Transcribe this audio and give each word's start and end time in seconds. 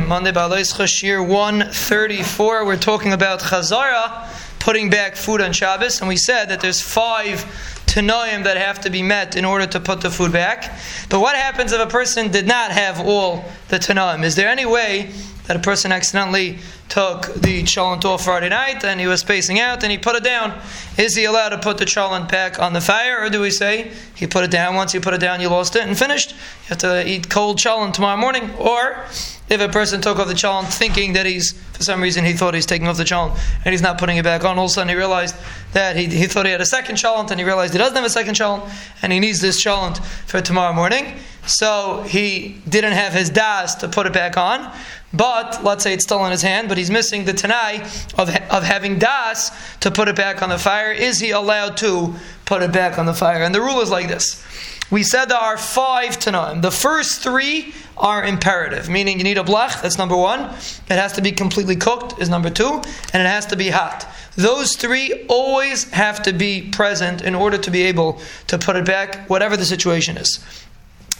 Monday 0.00 0.32
Baalei 0.32 0.62
Chashir 0.62 1.26
134. 1.26 2.64
We're 2.64 2.76
talking 2.76 3.12
about 3.12 3.40
Chazara, 3.40 4.26
putting 4.58 4.88
back 4.88 5.16
food 5.16 5.42
on 5.42 5.52
Shabbos, 5.52 6.00
and 6.00 6.08
we 6.08 6.16
said 6.16 6.46
that 6.46 6.60
there's 6.60 6.80
five 6.80 7.44
Tanoim 7.86 8.44
that 8.44 8.56
have 8.56 8.80
to 8.80 8.90
be 8.90 9.02
met 9.02 9.36
in 9.36 9.44
order 9.44 9.66
to 9.66 9.78
put 9.78 10.00
the 10.00 10.10
food 10.10 10.32
back. 10.32 10.78
But 11.10 11.20
what 11.20 11.36
happens 11.36 11.72
if 11.72 11.80
a 11.80 11.86
person 11.86 12.30
did 12.30 12.46
not 12.46 12.70
have 12.70 13.00
all 13.00 13.44
the 13.72 13.78
Tanoim? 13.78 14.22
Is 14.22 14.36
there 14.36 14.48
any 14.48 14.66
way 14.66 15.10
that 15.46 15.56
a 15.56 15.58
person 15.58 15.92
accidentally 15.92 16.58
took 16.90 17.32
the 17.32 17.62
cholent 17.62 18.04
off 18.04 18.24
Friday 18.24 18.50
night 18.50 18.84
and 18.84 19.00
he 19.00 19.06
was 19.06 19.20
spacing 19.20 19.58
out 19.58 19.82
and 19.82 19.90
he 19.90 19.96
put 19.96 20.14
it 20.14 20.22
down? 20.22 20.60
Is 20.98 21.16
he 21.16 21.24
allowed 21.24 21.48
to 21.48 21.58
put 21.58 21.78
the 21.78 21.86
cholent 21.86 22.30
back 22.30 22.58
on 22.58 22.74
the 22.74 22.82
fire, 22.82 23.24
or 23.24 23.30
do 23.30 23.40
we 23.40 23.50
say 23.50 23.90
he 24.14 24.26
put 24.26 24.44
it 24.44 24.50
down? 24.50 24.74
Once 24.74 24.92
you 24.92 25.00
put 25.00 25.14
it 25.14 25.22
down, 25.22 25.40
you 25.40 25.48
lost 25.48 25.74
it 25.74 25.84
and 25.84 25.98
finished. 25.98 26.32
You 26.32 26.68
have 26.68 26.78
to 26.78 27.08
eat 27.08 27.30
cold 27.30 27.56
cholent 27.56 27.94
tomorrow 27.94 28.18
morning, 28.18 28.50
or 28.58 29.06
if 29.48 29.58
a 29.58 29.70
person 29.70 30.02
took 30.02 30.18
off 30.18 30.28
the 30.28 30.34
cholent 30.34 30.70
thinking 30.70 31.14
that 31.14 31.24
he's, 31.24 31.52
for 31.72 31.82
some 31.82 32.02
reason, 32.02 32.26
he 32.26 32.34
thought 32.34 32.52
he's 32.52 32.66
taking 32.66 32.88
off 32.88 32.98
the 32.98 33.04
cholent 33.04 33.38
and 33.64 33.72
he's 33.72 33.82
not 33.82 33.96
putting 33.96 34.18
it 34.18 34.22
back 34.22 34.44
on, 34.44 34.58
all 34.58 34.66
of 34.66 34.70
a 34.70 34.74
sudden 34.74 34.90
he 34.90 34.94
realized 34.94 35.34
that 35.72 35.96
he, 35.96 36.08
he 36.08 36.26
thought 36.26 36.44
he 36.44 36.52
had 36.52 36.60
a 36.60 36.66
second 36.66 36.96
cholent 36.96 37.30
and 37.30 37.40
he 37.40 37.44
realized 37.46 37.72
he 37.72 37.78
doesn't 37.78 37.96
have 37.96 38.04
a 38.04 38.10
second 38.10 38.34
cholent 38.34 38.70
and 39.00 39.14
he 39.14 39.18
needs 39.18 39.40
this 39.40 39.64
cholent 39.64 40.04
for 40.26 40.42
tomorrow 40.42 40.74
morning. 40.74 41.18
So 41.46 42.02
he 42.02 42.60
didn't 42.68 42.92
have 42.92 43.12
his 43.12 43.30
das 43.30 43.74
to 43.76 43.88
put 43.88 44.06
it 44.06 44.12
back 44.12 44.36
on. 44.36 44.72
But 45.12 45.62
let's 45.62 45.84
say 45.84 45.92
it's 45.92 46.04
still 46.04 46.24
in 46.24 46.30
his 46.30 46.42
hand, 46.42 46.68
but 46.68 46.78
he's 46.78 46.90
missing 46.90 47.24
the 47.24 47.34
tanai 47.34 47.82
of, 48.16 48.34
of 48.50 48.62
having 48.62 48.98
das 48.98 49.50
to 49.80 49.90
put 49.90 50.08
it 50.08 50.16
back 50.16 50.42
on 50.42 50.48
the 50.48 50.58
fire. 50.58 50.90
Is 50.90 51.18
he 51.20 51.30
allowed 51.30 51.76
to 51.78 52.14
put 52.46 52.62
it 52.62 52.72
back 52.72 52.98
on 52.98 53.04
the 53.04 53.12
fire? 53.12 53.42
And 53.42 53.54
the 53.54 53.60
rule 53.60 53.80
is 53.80 53.90
like 53.90 54.08
this. 54.08 54.42
We 54.90 55.02
said 55.02 55.26
there 55.26 55.38
are 55.38 55.56
five 55.56 56.18
tanaim. 56.18 56.62
The 56.62 56.70
first 56.70 57.22
three 57.22 57.74
are 57.96 58.24
imperative, 58.24 58.88
meaning 58.88 59.18
you 59.18 59.24
need 59.24 59.38
a 59.38 59.42
blach, 59.42 59.80
that's 59.80 59.96
number 59.98 60.16
one. 60.16 60.40
It 60.40 60.96
has 60.96 61.12
to 61.14 61.22
be 61.22 61.32
completely 61.32 61.76
cooked, 61.76 62.20
is 62.20 62.28
number 62.28 62.50
two, 62.50 62.82
and 63.12 63.22
it 63.22 63.26
has 63.26 63.46
to 63.46 63.56
be 63.56 63.68
hot. 63.68 64.06
Those 64.36 64.76
three 64.76 65.24
always 65.28 65.90
have 65.92 66.22
to 66.22 66.32
be 66.32 66.70
present 66.70 67.22
in 67.22 67.34
order 67.34 67.58
to 67.58 67.70
be 67.70 67.82
able 67.82 68.20
to 68.48 68.58
put 68.58 68.76
it 68.76 68.84
back, 68.84 69.28
whatever 69.30 69.56
the 69.56 69.64
situation 69.64 70.16
is. 70.16 70.44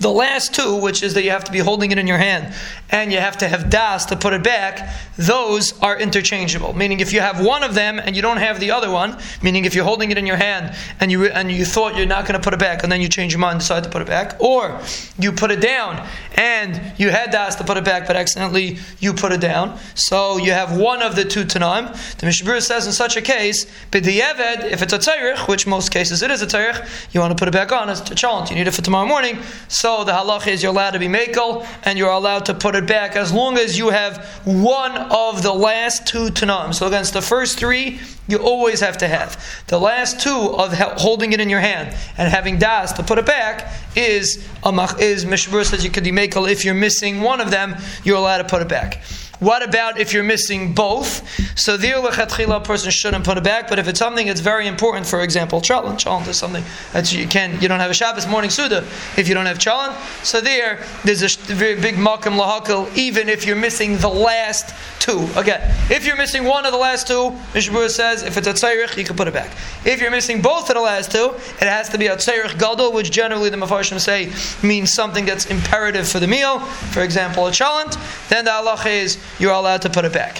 The 0.00 0.10
last 0.10 0.54
two, 0.54 0.76
which 0.76 1.02
is 1.02 1.14
that 1.14 1.24
you 1.24 1.30
have 1.30 1.44
to 1.44 1.52
be 1.52 1.58
holding 1.58 1.90
it 1.90 1.98
in 1.98 2.06
your 2.06 2.18
hand 2.18 2.54
and 2.90 3.12
you 3.12 3.18
have 3.18 3.38
to 3.38 3.48
have 3.48 3.68
das 3.68 4.06
to 4.06 4.16
put 4.16 4.32
it 4.32 4.42
back, 4.42 4.94
those 5.16 5.78
are 5.80 5.98
interchangeable. 5.98 6.72
Meaning, 6.72 7.00
if 7.00 7.12
you 7.12 7.20
have 7.20 7.44
one 7.44 7.62
of 7.62 7.74
them 7.74 7.98
and 7.98 8.14
you 8.14 8.22
don't 8.22 8.38
have 8.38 8.60
the 8.60 8.70
other 8.70 8.90
one, 8.90 9.18
meaning 9.42 9.64
if 9.64 9.74
you're 9.74 9.84
holding 9.84 10.10
it 10.10 10.18
in 10.18 10.26
your 10.26 10.36
hand 10.36 10.74
and 11.00 11.10
you 11.10 11.26
and 11.26 11.50
you 11.50 11.64
thought 11.64 11.96
you're 11.96 12.06
not 12.06 12.26
going 12.26 12.40
to 12.40 12.42
put 12.42 12.54
it 12.54 12.60
back 12.60 12.82
and 12.82 12.92
then 12.92 13.00
you 13.00 13.08
change 13.08 13.32
your 13.32 13.40
mind 13.40 13.54
and 13.54 13.60
decide 13.60 13.84
to 13.84 13.90
put 13.90 14.00
it 14.00 14.06
back, 14.06 14.40
or 14.40 14.80
you 15.18 15.32
put 15.32 15.50
it 15.50 15.60
down 15.60 16.06
and 16.36 16.92
you 16.96 17.10
had 17.10 17.30
das 17.30 17.56
to 17.56 17.64
put 17.64 17.76
it 17.76 17.84
back 17.84 18.06
but 18.06 18.16
accidentally 18.16 18.78
you 19.00 19.12
put 19.12 19.32
it 19.32 19.40
down, 19.40 19.76
so 19.94 20.36
you 20.38 20.52
have 20.52 20.78
one 20.78 21.02
of 21.02 21.16
the 21.16 21.24
two 21.24 21.44
tanaim. 21.44 21.88
The 22.18 22.26
Mishabur 22.26 22.62
says 22.62 22.86
in 22.86 22.92
such 22.92 23.16
a 23.16 23.22
case, 23.22 23.66
b'di'eved, 23.90 24.70
if 24.70 24.82
it's 24.82 24.92
a 24.92 24.98
tzarich, 24.98 25.48
which 25.48 25.66
most 25.66 25.90
cases 25.90 26.22
it 26.22 26.30
is 26.30 26.40
a 26.40 26.46
tzarich, 26.46 27.12
you 27.12 27.20
want 27.20 27.36
to 27.36 27.40
put 27.40 27.48
it 27.48 27.52
back 27.52 27.72
on, 27.72 27.88
it's 27.88 28.08
a 28.10 28.14
challenge. 28.14 28.50
You 28.50 28.56
need 28.56 28.68
it 28.68 28.72
for 28.72 28.82
tomorrow 28.82 29.06
morning. 29.06 29.38
So 29.68 29.87
the 30.04 30.12
halach 30.12 30.46
is 30.46 30.62
you're 30.62 30.72
allowed 30.72 30.90
to 30.92 30.98
be 30.98 31.08
makel 31.08 31.66
and 31.84 31.98
you're 31.98 32.10
allowed 32.10 32.46
to 32.46 32.54
put 32.54 32.74
it 32.74 32.86
back 32.86 33.16
as 33.16 33.32
long 33.32 33.56
as 33.56 33.78
you 33.78 33.88
have 33.88 34.24
one 34.44 34.92
of 34.92 35.42
the 35.42 35.52
last 35.52 36.06
two 36.06 36.26
tanaim. 36.26 36.74
So 36.74 36.86
against 36.86 37.12
the 37.12 37.22
first 37.22 37.58
three, 37.58 38.00
you 38.28 38.38
always 38.38 38.80
have 38.80 38.98
to 38.98 39.08
have. 39.08 39.42
The 39.68 39.80
last 39.80 40.20
two 40.20 40.30
of 40.30 40.72
holding 40.74 41.32
it 41.32 41.40
in 41.40 41.48
your 41.48 41.60
hand 41.60 41.96
and 42.18 42.30
having 42.30 42.58
das 42.58 42.92
to 42.94 43.02
put 43.02 43.18
it 43.18 43.26
back 43.26 43.72
is 43.96 44.46
a 44.62 44.68
is 44.98 45.24
Mishmur 45.24 45.64
says 45.64 45.84
you 45.84 45.90
could 45.90 46.04
be 46.04 46.12
makel 46.12 46.50
if 46.50 46.64
you're 46.64 46.74
missing 46.74 47.22
one 47.22 47.40
of 47.40 47.50
them, 47.50 47.76
you're 48.04 48.16
allowed 48.16 48.38
to 48.38 48.44
put 48.44 48.62
it 48.62 48.68
back. 48.68 49.02
What 49.40 49.62
about 49.62 50.00
if 50.00 50.12
you're 50.12 50.24
missing 50.24 50.74
both? 50.74 51.22
So 51.56 51.78
lechatchila, 51.78 52.56
a 52.56 52.60
person 52.60 52.90
shouldn't 52.90 53.24
put 53.24 53.38
it 53.38 53.44
back. 53.44 53.68
But 53.68 53.78
if 53.78 53.86
it's 53.86 53.98
something 53.98 54.26
that's 54.26 54.40
very 54.40 54.66
important, 54.66 55.06
for 55.06 55.20
example, 55.22 55.60
cholent, 55.60 55.98
cholent 55.98 56.26
is 56.26 56.36
something 56.36 56.64
that 56.92 57.12
you 57.12 57.26
can, 57.26 57.60
you 57.60 57.68
don't 57.68 57.80
have 57.80 57.90
a 57.90 57.94
Shabbos 57.94 58.26
morning 58.26 58.50
suda 58.50 58.84
if 59.16 59.28
you 59.28 59.34
don't 59.34 59.46
have 59.46 59.58
cholent. 59.58 59.94
So 60.24 60.40
there, 60.40 60.84
there's 61.04 61.22
a 61.22 61.28
very 61.54 61.80
big 61.80 61.94
makam 61.96 62.36
lahakal, 62.36 62.94
even 62.96 63.28
if 63.28 63.46
you're 63.46 63.56
missing 63.56 63.98
the 63.98 64.08
last 64.08 64.74
two. 64.98 65.28
Again, 65.36 65.60
if 65.90 66.04
you're 66.04 66.16
missing 66.16 66.44
one 66.44 66.66
of 66.66 66.72
the 66.72 66.78
last 66.78 67.06
two, 67.06 67.30
Mishmur 67.52 67.88
says 67.88 68.22
if 68.22 68.36
it's 68.36 68.46
a 68.46 68.52
tzayrich, 68.52 68.96
you 68.96 69.04
can 69.04 69.16
put 69.16 69.28
it 69.28 69.34
back. 69.34 69.50
If 69.84 70.00
you're 70.00 70.10
missing 70.10 70.42
both 70.42 70.68
of 70.68 70.74
the 70.74 70.80
last 70.80 71.12
two, 71.12 71.34
it 71.60 71.68
has 71.68 71.88
to 71.90 71.98
be 71.98 72.08
a 72.08 72.16
tzayrich 72.16 72.58
gadol, 72.58 72.92
which 72.92 73.10
generally 73.10 73.50
the 73.50 73.56
mafarshim 73.56 74.00
say 74.00 74.32
means 74.66 74.92
something 74.92 75.24
that's 75.24 75.46
imperative 75.46 76.08
for 76.08 76.18
the 76.18 76.26
meal. 76.26 76.60
For 76.60 77.02
example, 77.02 77.46
a 77.46 77.50
cholent. 77.50 77.96
Then 78.28 78.44
the 78.44 78.50
halach 78.50 78.86
is 78.86 79.18
you're 79.38 79.52
allowed 79.52 79.82
to 79.82 79.90
put 79.90 80.04
it 80.04 80.12
back. 80.12 80.38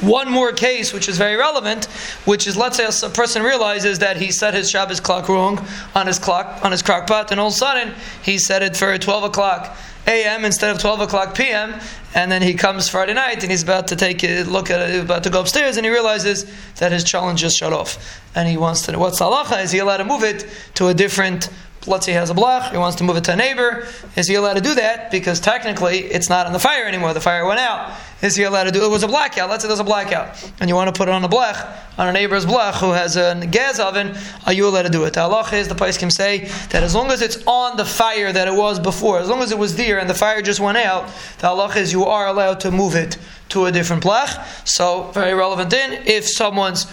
One 0.00 0.30
more 0.30 0.52
case, 0.52 0.92
which 0.92 1.08
is 1.08 1.16
very 1.16 1.36
relevant, 1.36 1.86
which 2.26 2.46
is 2.46 2.56
let's 2.56 2.76
say 2.76 2.86
a 3.06 3.10
person 3.10 3.42
realizes 3.42 4.00
that 4.00 4.18
he 4.18 4.30
set 4.30 4.52
his 4.52 4.68
Shabbos 4.70 5.00
clock 5.00 5.28
wrong 5.28 5.64
on 5.94 6.06
his 6.06 6.18
clock 6.18 6.62
on 6.64 6.72
his 6.72 6.82
crock 6.82 7.06
pot, 7.06 7.30
and 7.30 7.40
all 7.40 7.48
of 7.48 7.54
a 7.54 7.56
sudden 7.56 7.94
he 8.22 8.38
set 8.38 8.62
it 8.62 8.76
for 8.76 8.96
12 8.98 9.24
o'clock 9.24 9.76
a.m. 10.06 10.44
instead 10.44 10.70
of 10.70 10.80
12 10.80 11.00
o'clock 11.00 11.34
p.m. 11.34 11.80
And 12.14 12.30
then 12.30 12.42
he 12.42 12.54
comes 12.54 12.88
Friday 12.88 13.14
night 13.14 13.42
and 13.42 13.50
he's 13.50 13.62
about 13.62 13.88
to 13.88 13.96
take 13.96 14.22
a 14.22 14.42
look 14.44 14.70
at 14.70 14.90
it, 14.90 15.00
about 15.00 15.24
to 15.24 15.30
go 15.30 15.40
upstairs, 15.40 15.76
and 15.76 15.86
he 15.86 15.90
realizes 15.90 16.44
that 16.76 16.92
his 16.92 17.04
cholent 17.04 17.36
just 17.36 17.56
shut 17.56 17.72
off, 17.72 18.20
and 18.34 18.48
he 18.48 18.56
wants 18.56 18.82
to 18.82 18.92
know 18.92 18.98
what's 18.98 19.20
halacha? 19.20 19.62
Is 19.62 19.72
he 19.72 19.78
allowed 19.78 19.98
to 19.98 20.04
move 20.04 20.22
it 20.22 20.46
to 20.74 20.88
a 20.88 20.94
different 20.94 21.48
let's 21.86 22.06
say 22.06 22.12
he 22.12 22.16
has 22.16 22.30
a 22.30 22.34
blach, 22.34 22.70
he 22.70 22.78
wants 22.78 22.96
to 22.96 23.04
move 23.04 23.16
it 23.16 23.24
to 23.24 23.32
a 23.32 23.36
neighbor. 23.36 23.86
Is 24.16 24.28
he 24.28 24.34
allowed 24.34 24.54
to 24.54 24.60
do 24.60 24.74
that? 24.74 25.10
Because 25.10 25.40
technically 25.40 25.98
it's 25.98 26.28
not 26.28 26.46
on 26.46 26.52
the 26.52 26.58
fire 26.58 26.84
anymore. 26.84 27.14
The 27.14 27.20
fire 27.20 27.46
went 27.46 27.60
out. 27.60 27.96
Is 28.22 28.34
he 28.34 28.44
allowed 28.44 28.64
to 28.64 28.70
do 28.70 28.82
it? 28.82 28.86
It 28.86 28.90
was 28.90 29.02
a 29.02 29.08
blackout. 29.08 29.50
Let's 29.50 29.62
say 29.62 29.68
there's 29.68 29.80
a 29.80 29.84
blackout. 29.84 30.52
And 30.60 30.68
you 30.70 30.74
want 30.74 30.92
to 30.94 30.98
put 30.98 31.08
it 31.08 31.12
on 31.12 31.22
a 31.22 31.28
blech, 31.28 31.66
on 31.98 32.08
a 32.08 32.12
neighbor's 32.12 32.46
blech 32.46 32.74
who 32.74 32.92
has 32.92 33.16
a 33.16 33.46
gas 33.50 33.78
oven, 33.78 34.16
are 34.46 34.52
you 34.52 34.66
allowed 34.66 34.82
to 34.82 34.88
do 34.88 35.04
it? 35.04 35.12
The 35.12 35.20
halach 35.20 35.52
is, 35.52 35.68
the 35.68 35.74
place 35.74 35.98
can 35.98 36.10
say 36.10 36.46
that 36.70 36.82
as 36.82 36.94
long 36.94 37.10
as 37.10 37.20
it's 37.20 37.42
on 37.46 37.76
the 37.76 37.84
fire 37.84 38.32
that 38.32 38.48
it 38.48 38.54
was 38.54 38.80
before, 38.80 39.18
as 39.18 39.28
long 39.28 39.40
as 39.42 39.52
it 39.52 39.58
was 39.58 39.76
there 39.76 39.98
and 39.98 40.08
the 40.08 40.14
fire 40.14 40.40
just 40.40 40.60
went 40.60 40.78
out, 40.78 41.06
the 41.38 41.48
halach 41.48 41.76
is 41.76 41.92
you 41.92 42.04
are 42.04 42.26
allowed 42.26 42.60
to 42.60 42.70
move 42.70 42.94
it 42.94 43.18
to 43.50 43.66
a 43.66 43.72
different 43.72 44.02
blech. 44.02 44.66
So, 44.66 45.10
very 45.12 45.34
relevant 45.34 45.72
in, 45.72 45.92
if 46.06 46.26
someone's 46.28 46.86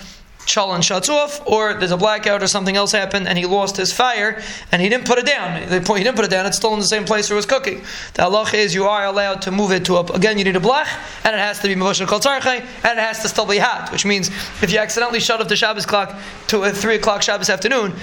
cholent 0.45 0.83
shuts 0.83 1.09
off, 1.09 1.45
or 1.47 1.73
there's 1.73 1.91
a 1.91 1.97
blackout 1.97 2.43
or 2.43 2.47
something 2.47 2.75
else 2.75 2.91
happened 2.91 3.27
and 3.27 3.37
he 3.37 3.45
lost 3.45 3.77
his 3.77 3.91
fire 3.93 4.41
and 4.71 4.81
he 4.81 4.89
didn't 4.89 5.05
put 5.05 5.17
it 5.17 5.25
down. 5.25 5.69
The 5.69 5.81
point 5.81 5.99
he 5.99 6.03
didn't 6.03 6.15
put 6.15 6.25
it 6.25 6.31
down, 6.31 6.45
it's 6.45 6.57
still 6.57 6.73
in 6.73 6.79
the 6.79 6.85
same 6.85 7.05
place 7.05 7.29
where 7.29 7.35
it 7.35 7.37
was 7.37 7.45
cooking. 7.45 7.81
The 8.13 8.23
halach 8.23 8.53
is 8.53 8.73
you 8.73 8.85
are 8.85 9.05
allowed 9.05 9.41
to 9.43 9.51
move 9.51 9.71
it 9.71 9.85
to 9.85 9.97
a, 9.97 10.03
again 10.13 10.37
you 10.37 10.43
need 10.43 10.55
a 10.55 10.59
blach 10.59 10.87
and 11.23 11.35
it 11.35 11.39
has 11.39 11.59
to 11.59 11.67
be 11.67 11.75
mavashal 11.75 12.07
kol 12.07 12.21
and 12.23 12.99
it 12.99 13.01
has 13.01 13.21
to 13.21 13.29
still 13.29 13.45
be 13.45 13.57
hot, 13.57 13.91
which 13.91 14.05
means 14.05 14.29
if 14.61 14.71
you 14.71 14.79
accidentally 14.79 15.19
shut 15.19 15.41
off 15.41 15.47
the 15.47 15.55
Shabbos 15.55 15.85
clock 15.85 16.15
to 16.47 16.63
a 16.63 16.71
three 16.71 16.95
o'clock 16.95 17.21
Shabbos 17.21 17.49
afternoon, 17.49 17.93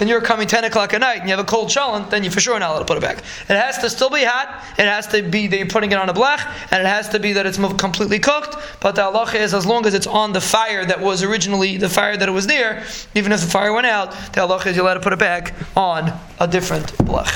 then 0.00 0.08
you're 0.08 0.22
coming 0.22 0.48
10 0.48 0.64
o'clock 0.64 0.94
at 0.94 1.00
night 1.00 1.20
and 1.20 1.28
you 1.28 1.36
have 1.36 1.44
a 1.44 1.48
cold 1.48 1.68
cholent, 1.68 2.08
then 2.08 2.24
you 2.24 2.30
for 2.30 2.40
sure 2.40 2.54
are 2.54 2.58
not 2.58 2.70
allowed 2.70 2.78
to 2.78 2.84
put 2.86 2.96
it 2.96 3.02
back. 3.02 3.18
It 3.18 3.48
has 3.48 3.76
to 3.78 3.90
still 3.90 4.08
be 4.08 4.24
hot, 4.24 4.64
it 4.78 4.86
has 4.86 5.06
to 5.08 5.22
be 5.22 5.46
that 5.46 5.56
you're 5.58 5.66
putting 5.66 5.92
it 5.92 5.98
on 5.98 6.08
a 6.08 6.14
blach, 6.14 6.40
and 6.72 6.82
it 6.82 6.86
has 6.86 7.10
to 7.10 7.20
be 7.20 7.34
that 7.34 7.44
it's 7.44 7.58
completely 7.58 8.18
cooked, 8.18 8.56
but 8.80 8.96
the 8.96 9.02
halacha 9.02 9.34
is 9.34 9.52
as 9.52 9.66
long 9.66 9.84
as 9.84 9.92
it's 9.92 10.06
on 10.06 10.32
the 10.32 10.40
fire 10.40 10.86
that 10.86 10.98
was 10.98 11.22
originally 11.22 11.76
the 11.76 11.90
fire 11.90 12.16
that 12.16 12.28
it 12.30 12.32
was 12.32 12.46
there, 12.46 12.82
even 13.14 13.30
if 13.30 13.42
the 13.42 13.46
fire 13.46 13.74
went 13.74 13.86
out, 13.86 14.12
the 14.12 14.40
halacha 14.40 14.68
is 14.68 14.76
you're 14.76 14.86
allowed 14.86 14.94
to 14.94 15.00
put 15.00 15.12
it 15.12 15.18
back 15.18 15.54
on 15.76 16.10
a 16.40 16.48
different 16.48 16.86
blach. 17.04 17.28